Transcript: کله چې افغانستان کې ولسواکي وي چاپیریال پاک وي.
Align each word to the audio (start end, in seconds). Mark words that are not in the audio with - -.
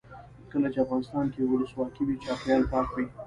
کله 0.51 0.67
چې 0.73 0.77
افغانستان 0.85 1.25
کې 1.33 1.41
ولسواکي 1.51 2.01
وي 2.05 2.15
چاپیریال 2.23 2.63
پاک 2.71 2.87
وي. 2.93 3.05